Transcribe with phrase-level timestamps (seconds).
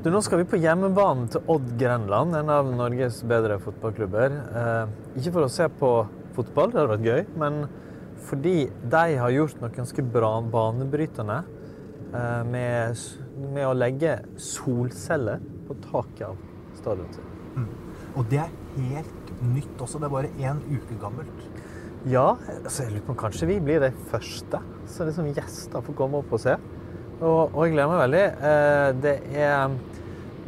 [0.00, 4.36] Du, Nå skal vi på hjemmebanen til Odd Grenland, en av Norges bedre fotballklubber.
[4.56, 5.90] Eh, ikke for å se på
[6.32, 7.58] fotball, det hadde vært gøy, men
[8.24, 8.54] fordi
[8.94, 11.36] de har gjort noe ganske bra banebrytende
[12.16, 13.04] eh, med,
[13.42, 16.40] med, å legge solceller på taket av
[16.80, 17.36] stadionet sitt.
[17.60, 17.70] Mm.
[18.14, 20.00] Og det er helt nytt også.
[20.00, 21.48] Det er bare én uke gammelt.
[22.08, 26.00] Ja, altså jeg lurer på om kanskje vi blir de første som liksom gjester får
[26.00, 26.56] komme opp og se.
[27.20, 28.26] Og, og jeg gleder meg veldig.
[28.50, 29.74] Eh, det er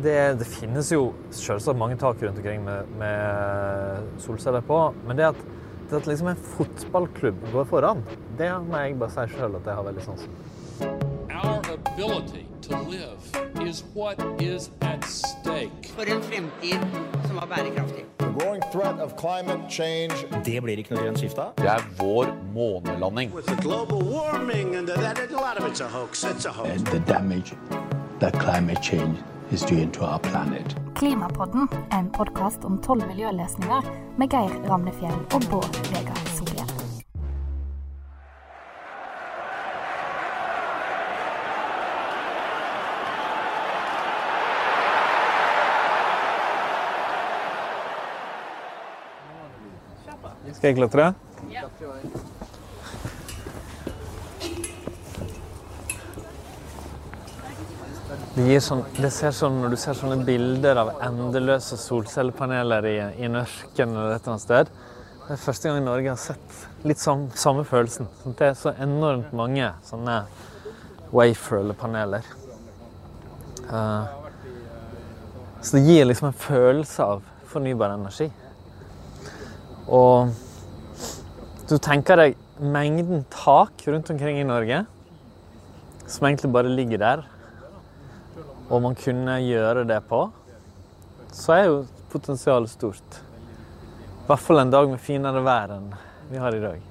[0.02, 5.28] det, det, finnes jo selvsagt mange tak rundt omkring med, med solceller på, men det
[5.28, 5.42] at,
[5.90, 8.02] det at liksom en fotballklubb går foran,
[8.38, 10.30] det må jeg bare si sjøl at jeg har veldig sansen
[13.72, 15.86] is what is at stake.
[15.96, 16.80] For en fremtid
[17.26, 18.04] som var bærekraftig.
[20.44, 21.46] Det blir ikke noe grønt skifte.
[21.60, 23.32] Det er vår månelanding.
[30.96, 36.61] Klimapodden er en podkast om tolv miljøløsninger med Geir Ramnefjell og Bård Vegar Solhjell.
[50.62, 51.04] Skal jeg klatre?
[51.50, 51.62] Ja.
[58.36, 63.26] Det, sånn, det ser sånn, Når du ser sånne bilder av endeløse solcellepaneler i, i
[63.26, 64.70] en ørken eller et eller annet sted
[65.24, 68.06] Det er første gang Norge har sett litt sam, samme følelsen.
[68.22, 70.20] Sånn, det er så enormt mange sånne
[71.10, 72.30] Wafer-paneler.
[73.66, 74.06] Uh,
[75.58, 78.30] så det gir liksom en følelse av fornybar energi.
[79.90, 80.30] Og
[81.72, 84.82] du tenker deg mengden tak rundt omkring i Norge
[86.04, 87.22] som egentlig bare ligger der,
[88.68, 90.26] og man kunne gjøre det på,
[91.32, 91.78] så er jo
[92.12, 93.20] potensialet stort.
[94.20, 95.88] I hvert fall en dag med finere vær enn
[96.28, 96.84] vi har i dag.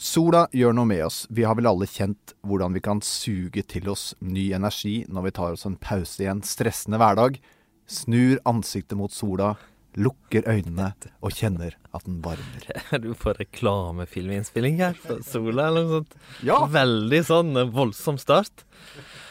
[0.00, 1.22] Sola gjør noe med oss.
[1.28, 5.36] Vi har vel alle kjent hvordan vi kan suge til oss ny energi når vi
[5.36, 7.36] tar oss en pause i en stressende hverdag,
[7.84, 9.56] snur ansiktet mot sola,
[9.96, 10.90] lukker øynene
[11.24, 12.64] og kjenner at den varmer.
[12.92, 16.16] Er du på reklamefilminnspilling her på Sola, eller noe sånt?
[16.46, 16.58] Ja.
[16.72, 18.66] Veldig sånn eh, voldsom start.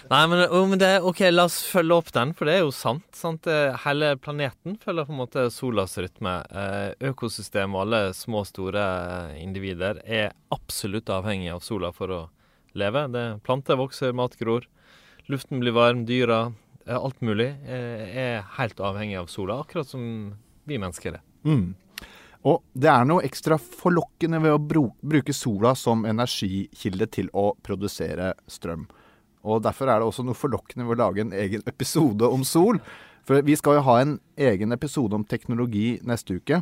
[0.09, 2.73] Nei, men, oh, men det, OK, la oss følge opp den, for det er jo
[2.75, 3.05] sant.
[3.17, 3.47] sant?
[3.49, 6.37] Eh, hele planeten følger på en måte solas rytme.
[6.49, 8.85] Eh, økosystemet og alle små, store
[9.41, 12.21] individer er absolutt avhengig av sola for å
[12.77, 13.07] leve.
[13.13, 14.65] Det Planter vokser, mat gror.
[15.29, 16.47] Luften blir varm, dyra
[16.85, 20.03] alt mulig er helt avhengig av sola, akkurat som
[20.65, 21.21] vi mennesker det.
[21.45, 21.73] Mm.
[22.45, 28.33] Og det er noe ekstra forlokkende ved å bruke sola som energikilde til å produsere
[28.49, 28.85] strøm.
[29.45, 32.79] Og Derfor er det også noe forlokkende ved å lage en egen episode om sol.
[33.25, 36.61] For vi skal jo ha en egen episode om teknologi neste uke.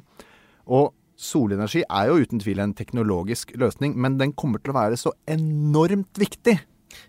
[0.72, 5.00] Og solenergi er jo uten tvil en teknologisk løsning, men den kommer til å være
[5.00, 6.58] så enormt viktig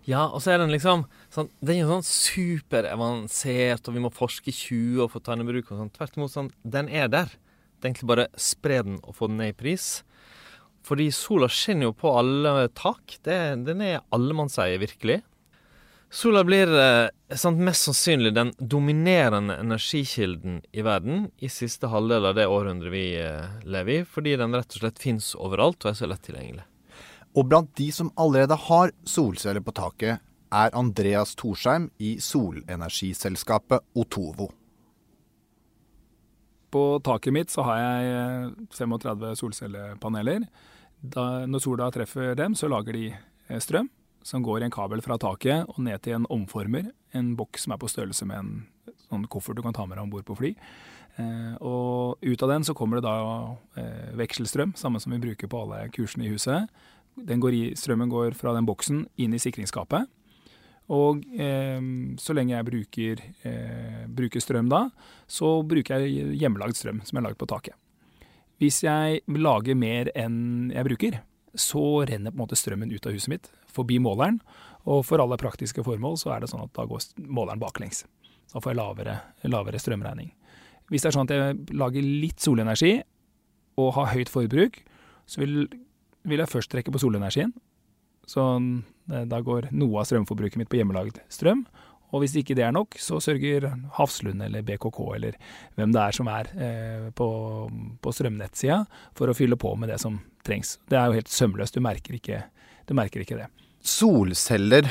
[0.07, 4.11] ja, og så er den liksom sånn, Den er jo sånn superavansert, og vi må
[4.13, 5.93] forske i 20 og få ta den i bruk og sånn.
[5.95, 7.31] Tvert imot, sånn, den er der.
[7.31, 9.87] Det er egentlig bare spre den og få den ned i pris.
[10.85, 13.17] Fordi sola skinner jo på alle tak.
[13.25, 15.23] Det, den er allemannseie, virkelig.
[16.15, 22.37] Sola blir eh, sant, mest sannsynlig den dominerende energikilden i verden i siste halvdel av
[22.37, 25.97] det århundret vi eh, lever i, fordi den rett og slett fins overalt og er
[25.99, 26.63] så lett tilgjengelig.
[27.35, 30.21] Og blant de som allerede har solceller på taket,
[30.55, 34.47] er Andreas Torsheim i solenergiselskapet Otovo.
[36.71, 40.47] På taket mitt så har jeg 35 eh, solcellepaneler.
[41.01, 43.89] Da, når sola treffer dem, så lager de eh, strøm
[44.25, 46.89] som går i en kabel fra taket og ned til en omformer.
[47.15, 50.07] En boks som er på størrelse med en sånn koffert du kan ta med deg
[50.07, 50.55] om bord på fly.
[51.19, 53.17] Eh, og ut av den så kommer det da
[53.79, 56.71] eh, vekselstrøm, samme som vi bruker på alle kursene i huset
[57.15, 60.09] går i, strømmen går fra den boksen inn i sikringsskapet.
[60.93, 61.81] Og eh,
[62.21, 64.89] så lenge jeg bruker, eh, bruker, strøm da,
[65.27, 67.73] så bruker jeg hjemmelagd strøm som er lagd på taket.
[68.61, 71.17] Hvis jeg lager mer enn jeg bruker,
[71.55, 74.39] så renner på en måte strømmen ut av huset mitt, forbi måleren.
[74.85, 78.03] Og for alle praktiske formål så er det sånn at da går måleren baklengs.
[78.53, 79.15] Da får jeg lavere,
[79.49, 80.29] lavere strømregning.
[80.91, 82.99] Hvis det er sånn at jeg lager litt solenergi
[83.81, 84.77] og har høyt forbruk,
[85.25, 85.65] så vil
[86.25, 87.53] vil jeg først trekke på solenergien.
[88.29, 91.65] Så eh, da går noe av strømforbruket mitt på hjemmelagd strøm.
[92.13, 93.67] Og hvis ikke det er nok, så sørger
[93.97, 95.35] Hafslund eller BKK eller
[95.75, 97.27] hvem det er som er eh, på,
[98.01, 98.83] på strømnettsida
[99.17, 100.77] for å fylle på med det som trengs.
[100.89, 102.43] Det er jo helt sømløst, du merker ikke,
[102.87, 103.49] du merker ikke det.
[103.85, 104.87] Solceller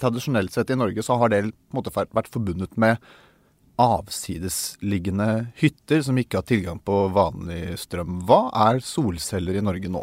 [0.00, 2.98] tradisjonelt sett i Norge så har det måte vært forbundet med
[3.78, 8.22] avsidesliggende hytter som ikke har tilgang på vanlig strøm.
[8.26, 10.02] Hva er solceller i Norge nå?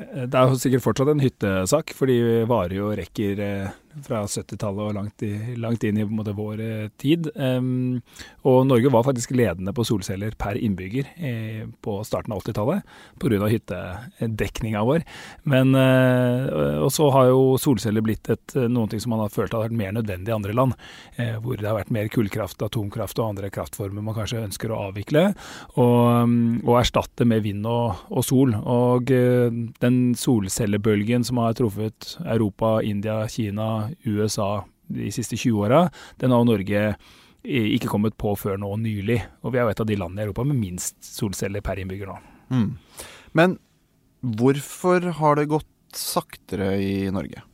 [0.00, 2.18] Det er jo sikkert fortsatt en hyttesak, fordi
[2.48, 3.72] varer jo rekker eh,
[4.06, 7.28] fra 70-tallet og langt, i, langt, inn i måte, vår eh, tid.
[7.34, 8.00] Um,
[8.46, 12.86] og Norge var faktisk ledende på solceller per innbygger eh, på starten av 80-tallet
[13.20, 13.50] pga.
[13.50, 15.04] hyttedekninga vår.
[15.50, 19.54] Men, uh, og så har jo solceller blitt et, noen ting som man har følt
[19.54, 20.76] har vært mer nødvendig i andre land.
[21.16, 24.80] Eh, hvor det har vært mer kullkraft, atomkraft og andre kraftformer man kanskje ønsker å
[24.88, 25.26] avvikle.
[25.74, 28.54] Og, um, og erstatte med vind og, og sol.
[28.60, 29.50] Og uh,
[29.82, 33.70] den solcellebølgen som har truffet Europa, India, Kina,
[34.06, 35.84] USA de siste 20 åra,
[36.18, 36.84] den har Norge
[37.40, 39.20] ikke kommet på før nå nylig.
[39.44, 42.10] Og vi er jo et av de landene i Europa med minst solceller per innbygger
[42.10, 42.18] nå.
[42.50, 42.72] Mm.
[43.38, 43.56] Men
[44.20, 47.44] hvorfor har det gått saktere i Norge?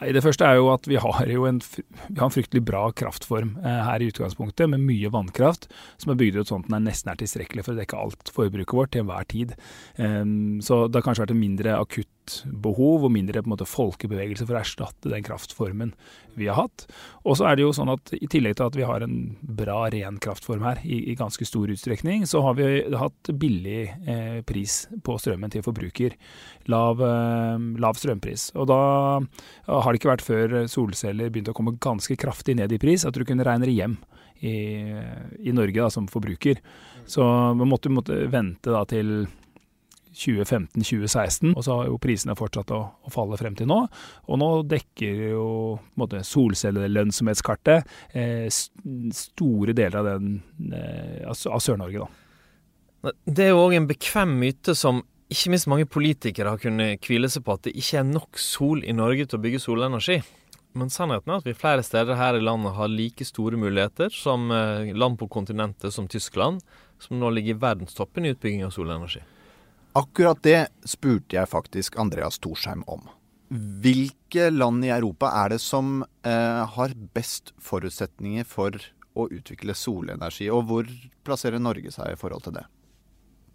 [0.00, 2.88] Nei, Det første er jo at vi har jo en, vi har en fryktelig bra
[2.92, 5.68] kraftform eh, her i utgangspunktet, med mye vannkraft
[6.02, 8.32] som er bygd ut sånn at den er nesten er tilstrekkelig for å dekke alt
[8.34, 9.54] forbruket vårt til enhver tid.
[9.96, 12.10] Um, så det har kanskje vært en mindre akutt
[12.64, 15.92] behov og mindre på en måte folkebevegelse for å erstatte den kraftformen
[16.38, 16.86] vi har hatt.
[17.22, 19.84] Og så er det jo sånn at i tillegg til at vi har en bra,
[19.92, 22.68] ren kraftform her i, i ganske stor utstrekning, så har vi
[22.98, 26.16] hatt billig eh, pris på strømmen til forbruker.
[26.72, 28.50] Lav, eh, lav, strømpris.
[28.58, 28.80] Og da
[29.68, 33.16] har det ikke vært før solceller begynte å komme ganske kraftig ned i pris at
[33.16, 33.98] du kunne regne det hjem.
[34.44, 34.90] I,
[35.46, 36.58] i Norge da, som forbruker.
[37.08, 37.24] Så
[37.56, 39.22] vi måtte, måtte vente da til
[40.14, 41.52] 2015-2016.
[41.54, 43.80] Og så har jo prisene fortsatt å, å, falle frem til nå.
[44.28, 45.46] Og nå dekker jo
[46.34, 50.28] solcellelønnsomhetskartet eh, store deler av,
[50.80, 52.10] eh, av Sør-Norge, da.
[53.28, 55.02] Det er jo òg en bekvem myte som
[55.32, 58.80] ikke minst mange politikere har kunnet hvile seg på, at det ikke er nok sol
[58.84, 60.18] i Norge til å bygge solenergi.
[60.74, 64.48] Men sannheten er at vi flere steder her i landet har like store muligheter som
[64.50, 66.64] eh, land på kontinentet som Tyskland,
[66.98, 69.22] som nå ligger i verdenstoppen i utbygging av solenergi.
[69.94, 70.60] Akkurat det
[70.90, 73.06] spurte jeg faktisk Andreas Torsheim om.
[73.54, 78.74] Hvilke land i Europa er det som eh, har best forutsetninger for
[79.14, 80.90] å utvikle solenergi, og hvor
[81.26, 82.64] plasserer Norge seg i forhold til det?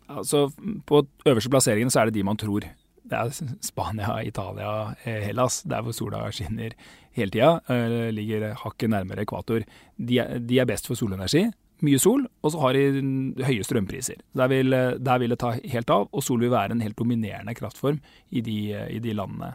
[0.10, 0.46] Altså,
[0.88, 2.64] På øverste plasseringen så er det de man tror.
[3.10, 3.34] Det er
[3.66, 6.72] Spania, Italia, eh, Hellas, der hvor sola skinner
[7.18, 7.58] hele tida.
[7.68, 9.68] Eh, ligger hakket nærmere ekvator.
[9.98, 11.50] De er, de er best for solenergi
[11.86, 14.24] mye sol, og så har de høye strømpriser.
[14.38, 17.56] Der vil, der vil, det ta helt av, og sol vil være en helt dominerende
[17.58, 18.58] kraftform i de,
[18.98, 19.54] i de landene.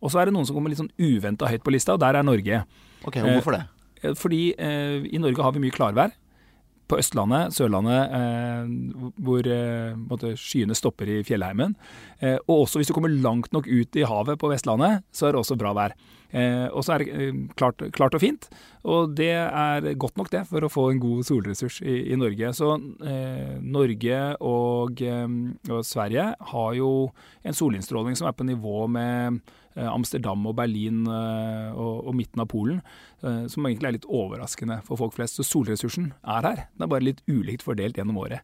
[0.00, 2.18] Og så er det noen som kommer litt sånn uventa høyt på lista, og der
[2.18, 2.62] er Norge.
[3.04, 3.62] Ok, og Hvorfor det?
[4.02, 6.14] Eh, fordi eh, i Norge har vi mye klarvær.
[6.90, 11.76] På Østlandet, Sørlandet, eh, hvor eh, skyene stopper i fjellheimen.
[12.18, 15.36] Eh, og også hvis du kommer langt nok ut i havet på Vestlandet, så er
[15.36, 15.94] det også bra vær.
[16.30, 18.48] Eh, og så er det eh, klart, klart, og fint.
[18.86, 22.52] Og det er godt nok det for å få en god solressurs i, i Norge.
[22.56, 22.72] Så
[23.06, 26.92] eh, Norge og, og, Sverige har jo
[27.42, 29.40] en solinnstråling som er på nivå med
[29.88, 32.82] Amsterdam og Berlin eh, og, og, midten av Polen,
[33.20, 35.36] som egentlig er litt overraskende for folk flest.
[35.36, 36.62] Så solressursen er her.
[36.72, 38.40] Den er bare litt ulikt fordelt gjennom året.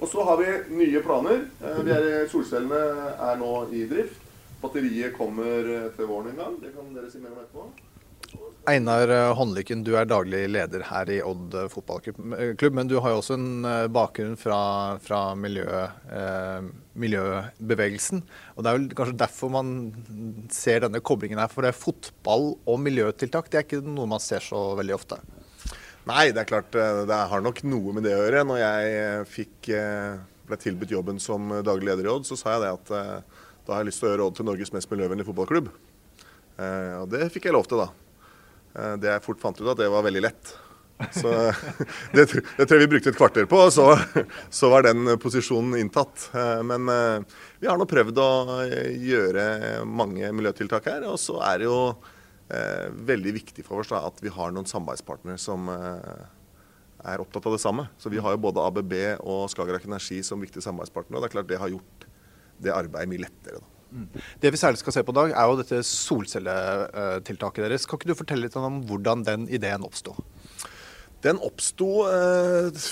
[0.00, 0.48] Og så har vi
[0.80, 1.44] nye planer.
[1.60, 2.80] Er, solcellene
[3.28, 4.20] er nå i drift.
[4.64, 6.54] Batteriet kommer eh, til våren en gang.
[6.62, 7.83] Det kan dere si mer om etterpå.
[8.64, 12.72] Einar eh, Håndlykken, du er daglig leder her i Odd eh, fotballklubb.
[12.72, 14.60] Men du har jo også en bakgrunn fra,
[15.04, 15.66] fra miljø,
[16.08, 16.64] eh,
[16.96, 18.24] miljøbevegelsen.
[18.54, 19.74] Og Det er vel kanskje derfor man
[20.52, 21.52] ser denne koblingen her.
[21.52, 25.20] For det er fotball og miljøtiltak det er ikke noe man ser så veldig ofte.
[26.08, 28.44] Nei, det er klart det har nok noe med det å gjøre.
[28.48, 29.72] Når jeg fikk,
[30.48, 32.94] ble tilbudt jobben som daglig leder i Odd, så sa jeg det at
[33.64, 35.70] da har jeg lyst til å gjøre Odd til Norges mest miljøvennlige fotballklubb.
[36.60, 38.03] Eh, og det fikk jeg lov til, da.
[38.74, 40.54] Eh, det jeg fort fant ut at det var veldig lett.
[41.14, 41.30] Så
[42.14, 43.88] det, det tror jeg vi brukte et kvarter på, og så,
[44.52, 46.28] så var den posisjonen inntatt.
[46.34, 48.30] Eh, men eh, vi har nå prøvd å
[48.98, 49.46] gjøre
[49.86, 51.08] mange miljøtiltak her.
[51.10, 51.80] Og så er det jo
[53.08, 57.62] veldig viktig for oss da, at vi har noen samarbeidspartnere som er opptatt av det
[57.62, 57.86] samme.
[57.98, 58.92] Så vi har jo både ABB
[59.24, 61.16] og Skagerrak Energi som viktige samarbeidspartnere.
[61.16, 62.06] og det er klart det har gjort
[62.68, 63.64] det arbeidet mye lettere.
[63.64, 63.73] Mm.
[64.42, 67.86] Det vi særlig skal se på i dag, er jo dette solcelletiltaket deres.
[67.86, 70.16] Kan ikke du fortelle litt om hvordan den ideen oppsto?
[71.24, 72.82] Den oppsto eh,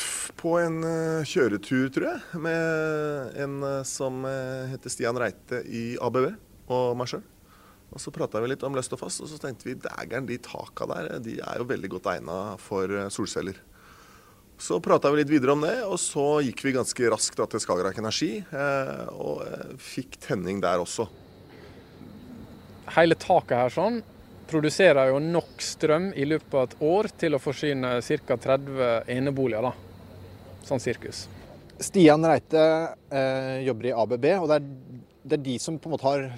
[0.41, 5.83] på en eh, kjøretur, tror jeg, med en eh, som eh, heter Stian Reite i
[6.01, 6.31] ABV,
[6.73, 7.27] og meg sjøl.
[7.93, 10.39] Og Så prata vi litt om løst og fast, og så tenkte vi dægeren, de
[10.41, 13.59] taka der de er jo veldig godt egna for eh, solceller.
[14.63, 17.59] Så prata vi litt videre om det, og så gikk vi ganske raskt da, til
[17.65, 18.37] Skagerrak Energi.
[18.47, 21.09] Eh, og eh, fikk tenning der også.
[22.95, 23.99] hele taket her sånn
[24.53, 28.39] produserer jo nok strøm i løpet av et år til å forsyne ca.
[28.47, 29.67] 30 eneboliger.
[29.67, 29.75] da.
[30.69, 31.25] Sånn sirkus.
[31.83, 32.65] Stian Reite
[33.11, 34.73] eh, jobber i ABB, og det er,
[35.25, 36.29] det er de som på en måte har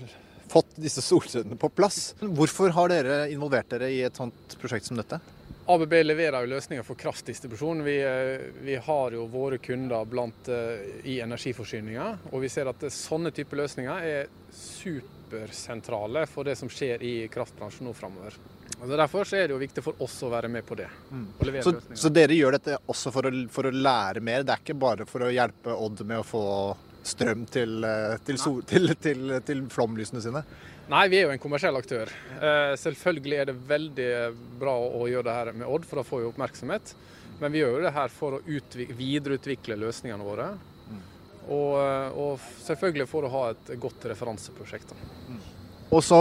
[0.49, 2.15] fått disse solcellene på plass.
[2.25, 5.21] Hvorfor har dere involvert dere i et sånt prosjekt som dette?
[5.67, 7.83] ABB leverer jo løsninger for kraftdistribusjon.
[7.87, 12.85] Vi, eh, vi har jo våre kunder blant, eh, i energiforsyninga, og vi ser at
[12.93, 18.37] sånne typer løsninger er supersentrale for det som skjer i kraftbransjen nå framover.
[18.75, 20.89] Altså derfor er det jo viktig for oss å være med på det.
[21.11, 21.63] Mm.
[21.63, 24.45] Så, så dere gjør dette også for å, for å lære mer?
[24.45, 26.45] Det er ikke bare for å hjelpe Odd med å få
[27.05, 30.45] strøm til, eh, til, til, til, til flomlysene sine?
[30.93, 32.11] Nei, vi er jo en kommersiell aktør.
[32.37, 34.09] Eh, selvfølgelig er det veldig
[34.61, 36.95] bra å, gjøre det her med Odd, for da får vi oppmerksomhet.
[37.41, 38.43] Men vi gjør jo det her for å
[38.99, 40.53] videreutvikle løsningene våre.
[41.45, 44.93] Og, eh, og selvfølgelig for å ha et godt referanseprosjekt.
[44.93, 45.39] Da.
[45.91, 46.21] Og så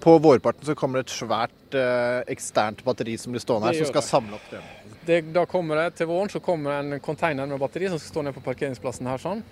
[0.00, 3.90] på vårparten så kommer det et svært eh, eksternt batteri som blir stående her, som
[3.90, 4.08] skal det.
[4.08, 4.62] samle opp det.
[5.06, 8.12] Det, da kommer det Til våren så kommer det en container med batteri som skal
[8.12, 9.18] stå nede på parkeringsplassen her.
[9.18, 9.42] sånn.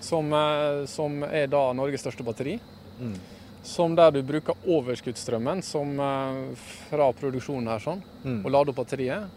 [0.00, 2.58] Som, eh, som er da Norges største batteri.
[2.98, 3.16] Mm.
[3.62, 6.54] Som der du bruker overskuddsstrømmen som, eh,
[6.90, 8.44] fra produksjonen her sånn, Mm.
[8.44, 9.28] og lader opp batteriet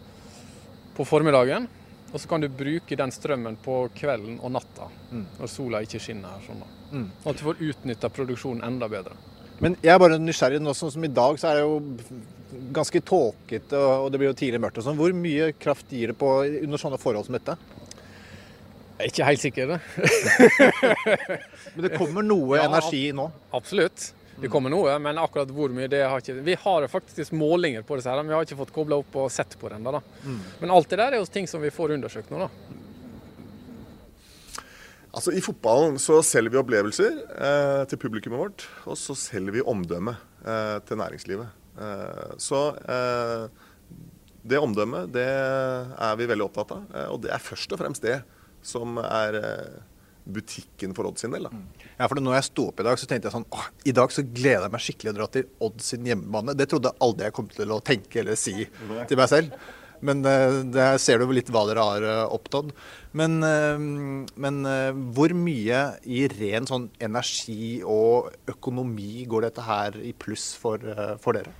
[0.96, 1.68] på formiddagen.
[2.12, 5.26] Og så kan du bruke den strømmen på kvelden og natta Mm.
[5.38, 6.28] når sola ikke skinner.
[6.28, 6.66] her sånn da.
[6.92, 7.10] Mm.
[7.24, 9.12] Og at du får utnytta produksjonen enda bedre.
[9.60, 13.00] Men jeg er bare nysgjerrig nå, sånn som i dag, så er det jo ganske
[13.02, 14.96] tåkete, og det blir jo tidlig mørkt og sånn.
[14.96, 17.56] Hvor mye kraft gir det på under sånne forhold som dette?
[18.96, 19.72] Jeg er ikke helt sikker.
[21.74, 23.28] Men det kommer noe Ja, energi nå.
[23.56, 24.12] Absolutt.
[24.40, 27.96] Det kommer noe, men akkurat hvor mye det har ikke Vi har faktisk målinger på
[27.96, 30.02] disse her, men vi har ikke fått kobla opp og sett på det ennå.
[30.26, 30.42] Mm.
[30.60, 32.50] Men alt det der er jo ting som vi får undersøkt nå, da.
[35.16, 39.64] Altså I fotballen så selger vi opplevelser eh, til publikummet vårt, og så selger vi
[39.64, 40.12] omdømme
[40.44, 41.54] eh, til næringslivet.
[41.80, 43.46] Eh, så eh,
[44.46, 48.04] det omdømmet det er vi veldig opptatt av, eh, og det er først og fremst
[48.04, 48.18] det
[48.66, 49.78] som er eh,
[50.26, 51.46] butikken for Odd sin del.
[51.46, 51.54] da.
[52.00, 54.12] Ja, for når jeg sto opp i dag, så tenkte jeg sånn åh, I dag
[54.14, 56.56] så gleder jeg meg skikkelig å dra til Odd sin hjemmebane.
[56.58, 59.58] Det trodde jeg aldri jeg kom til å tenke eller si til meg selv.
[60.04, 60.34] Men det
[60.74, 62.74] der ser du litt hva dere har eh, oppnådd.
[63.16, 63.78] Men, eh,
[64.44, 70.50] men eh, hvor mye i ren sånn energi og økonomi går dette her i pluss
[70.60, 71.54] for, eh, for dere?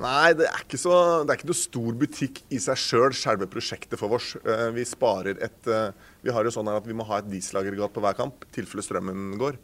[0.00, 0.92] Nei, det er ikke, så,
[1.26, 4.30] det er ikke noe stor butikk i seg sjøl, selve prosjektet for oss.
[4.40, 5.90] Eh, Vi sparer et eh,
[6.24, 8.84] Vi har jo sånn at vi må ha et dieselaggregat på hver kamp, i tilfelle
[8.86, 9.58] strømmen går.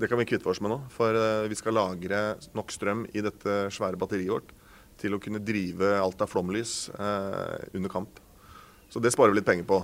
[0.00, 2.22] Det kan vi kvitte oss med nå, for eh, vi skal lagre
[2.56, 4.54] nok strøm i dette svære batteriet vårt
[4.96, 8.16] til å kunne drive alt av flomlys under kamp.
[8.88, 9.76] Så det sparer vi litt penger på.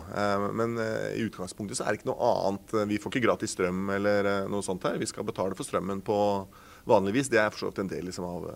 [0.56, 2.72] Men i utgangspunktet så er det ikke noe annet.
[2.88, 4.96] Vi får ikke gratis strøm eller noe sånt her.
[4.96, 6.16] Vi skal betale for strømmen på
[6.88, 7.28] vanlig vis.
[7.28, 8.48] Det er for så vidt en del liksom, av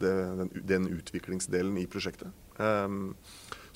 [0.00, 2.34] det, den, den utviklingsdelen i prosjektet.
[2.58, 3.14] Um,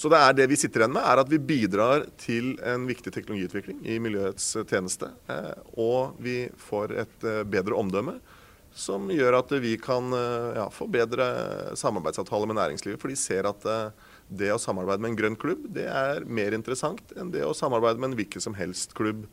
[0.02, 3.12] så det er det vi sitter igjen med, er at vi bidrar til en viktig
[3.14, 5.12] teknologiutvikling i miljøets eh, tjeneste.
[5.30, 8.16] eh, og vi får et eh, bedre omdømme
[8.74, 10.06] som gjør at vi kan
[10.56, 11.26] ja, få bedre
[11.76, 13.02] samarbeidsavtaler med næringslivet.
[13.02, 13.66] For de ser at
[14.32, 18.00] det å samarbeide med en grønn klubb, det er mer interessant enn det å samarbeide
[18.00, 19.26] med en hvilken som helst klubb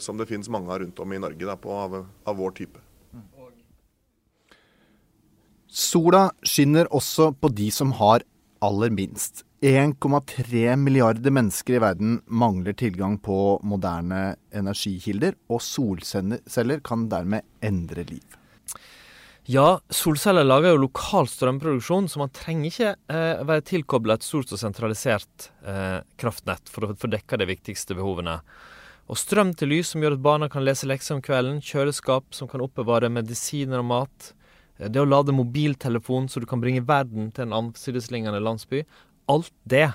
[0.00, 2.80] som det finnes mange av rundt om i Norge da, på, av, av vår type.
[5.72, 8.20] Sola skinner også på de som har
[8.60, 9.40] aller minst.
[9.64, 18.04] 1,3 milliarder mennesker i verden mangler tilgang på moderne energikilder, og solceller kan dermed endre
[18.10, 18.36] liv.
[19.48, 24.52] Ja, solceller lager jo lokal strømproduksjon, så man trenger ikke eh, være tilkobla et stort
[24.52, 28.36] og sentralisert eh, kraftnett for å få dekka de viktigste behovene.
[29.08, 32.50] Og strøm til lys som gjør at barna kan lese lekser om kvelden, kjøleskap som
[32.50, 34.32] kan oppbevare medisiner og mat,
[34.78, 38.84] det å lade mobiltelefon så du kan bringe verden til en ansidesliggende landsby,
[39.30, 39.90] alt det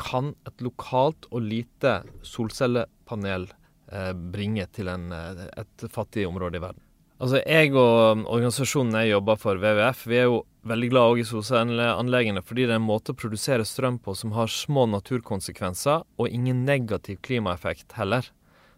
[0.00, 3.46] kan et lokalt og lite solcellepanel
[3.92, 6.82] eh, bringe til en, eh, et fattig område i verden.
[7.22, 12.42] Altså, Jeg og organisasjonen jeg jobber for, WWF, vi er jo veldig glad i solcelleanleggene
[12.42, 16.64] fordi det er en måte å produsere strøm på som har små naturkonsekvenser og ingen
[16.66, 18.26] negativ klimaeffekt heller.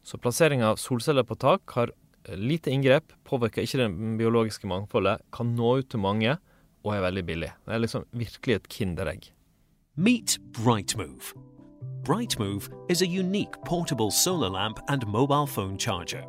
[0.05, 1.95] Så plassering av solceller på tak har
[2.29, 6.37] lite inngrep, påvirker ikke det biologiske mangfoldet, kan nå ut til mange
[6.85, 7.51] og er veldig billig.
[7.65, 9.31] Det er liksom virkelig et kinderegg.
[9.97, 11.35] Meet Brightmove.
[12.05, 16.25] Brightmove is a unique portable solar lamp and mobile phone charger.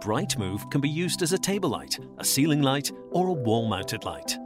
[0.00, 4.04] Brightmove can be used as a table light, a ceiling light, or a wall mounted
[4.04, 4.36] light.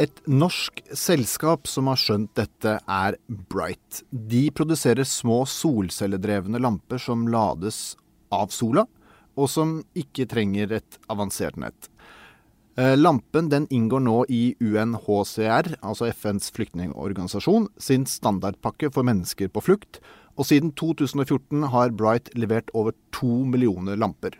[0.00, 4.00] Et norsk selskap som har skjønt dette, er Bright.
[4.10, 7.98] De produserer små solcelledrevne lamper som lades
[8.34, 8.86] av sola,
[9.38, 11.90] og som ikke trenger et avansert nett.
[12.78, 19.62] Eh, lampen den inngår nå i UNHCR, altså FNs flyktningorganisasjon, sin standardpakke for mennesker på
[19.66, 20.00] flukt,
[20.38, 24.38] og siden 2014 har Bright levert over to millioner lamper.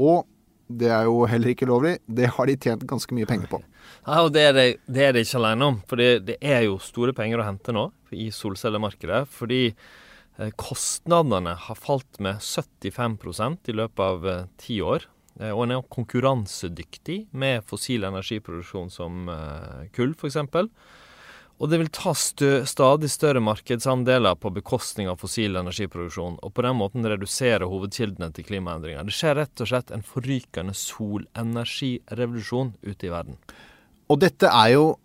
[0.00, 0.26] Og
[0.70, 3.62] det er jo heller ikke lovlig, det har de tjent ganske mye penger på.
[4.04, 5.80] Ja, og det er det, det er det ikke alene om.
[5.88, 9.24] For det er jo store penger å hente nå i solcellemarkedet.
[9.30, 9.62] Fordi
[10.56, 15.04] kostnadene har falt med 75% i løpet av eh, ti år.
[15.40, 19.30] Eh, og en er konkurransedyktig med fossil energiproduksjon som
[19.96, 20.36] kull, f.eks.
[21.60, 26.64] Og det vil ta stø, stadig større markedsandeler på bekostning av fossil energiproduksjon, og på
[26.64, 29.04] den måten redusere hovedkildene til klimaendringer.
[29.04, 33.36] Det skjer rett og slett en forrykende solenergirevolusjon ute i verden.
[34.08, 34.96] Og dette er jo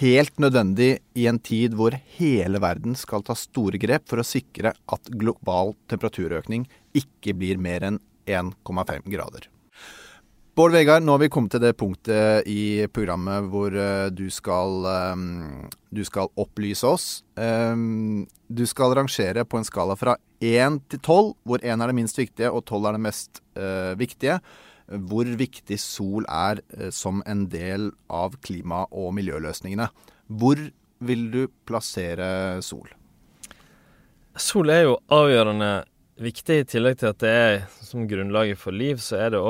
[0.00, 4.74] helt nødvendig i en tid hvor hele verden skal ta store grep for å sikre
[4.74, 6.66] at global temperaturøkning
[6.98, 7.98] ikke blir mer enn
[8.28, 9.48] 1,5 grader.
[10.52, 14.84] Bård Vegard, nå har vi kommet til det punktet i programmet hvor uh, du, skal,
[15.14, 17.06] um, du skal opplyse oss.
[17.40, 21.96] Um, du skal rangere på en skala fra 1 til 12, hvor 1 er det
[21.96, 23.40] minst viktige og 12 er det mest
[23.96, 24.38] viktige.
[24.92, 29.88] Hvor viktig sol er uh, som en del av klima- og miljøløsningene.
[30.28, 30.60] Hvor
[31.02, 32.90] vil du plassere sol?
[34.38, 35.72] Sol er jo avgjørende
[36.22, 36.62] viktig.
[36.62, 39.42] I tillegg til at det er som grunnlaget for liv, så er det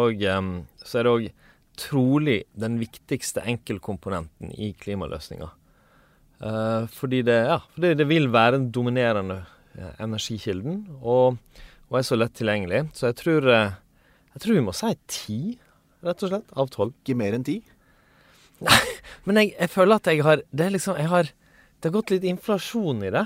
[1.12, 1.30] òg
[1.78, 5.50] trolig den viktigste enkeltkomponenten i klimaløsninga.
[6.42, 9.44] Uh, fordi, det, ja, fordi det vil være den dominerende
[9.78, 11.38] uh, energikilden, og,
[11.86, 12.88] og, er så lett tilgjengelig.
[12.98, 13.48] Så jeg tror,
[14.32, 15.38] jeg tror vi må si ti,
[16.04, 16.96] rett og slett, av tolv.
[17.02, 17.58] Ikke mer enn ti?
[18.62, 18.80] Nei,
[19.26, 21.30] men jeg, jeg, føler at jeg har Det er liksom jeg har,
[21.80, 23.24] Det har gått litt inflasjon i det.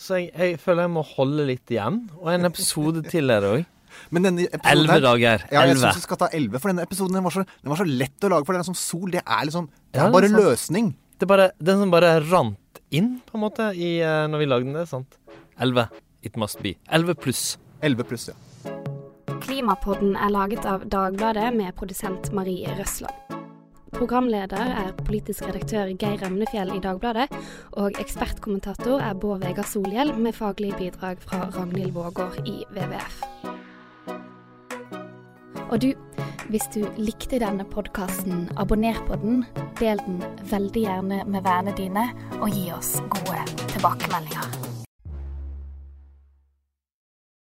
[0.00, 2.02] Så jeg, jeg føler jeg må holde litt igjen.
[2.16, 3.68] Og en episode til er det òg.
[4.14, 5.44] Men denne Elleve dager.
[5.50, 7.80] Ja, jeg syns vi skal ta elleve, for denne episoden den var, så, den var,
[7.82, 8.46] så, lett å lage.
[8.48, 9.10] For den er som sol.
[9.12, 10.92] Det er liksom Det er ja, bare løsning.
[11.18, 14.50] Det er bare Den som bare rant inn, på en måte, i, uh, når vi
[14.50, 14.78] lagde den.
[14.78, 15.18] det, er sant?
[15.60, 15.90] Elleve.
[16.26, 16.74] It must be.
[16.90, 17.58] Elleve pluss.
[17.84, 18.38] Elleve pluss, ja.
[19.40, 23.14] Klimapodden er laget av Dagbladet med produsent Marie Røsland.
[23.92, 27.26] Programleder er politisk redaktør Geir Remnefjell i Dagbladet,
[27.72, 33.20] og ekspertkommentator er Bård Vegar Solhjell med faglig bidrag fra Ragnhild Vågård i WWF.
[35.70, 35.92] Og du,
[36.50, 39.44] hvis du likte denne podkasten, abonner på den,
[39.80, 42.08] del den veldig gjerne med vennene dine,
[42.40, 44.59] og gi oss gode tilbakemeldinger.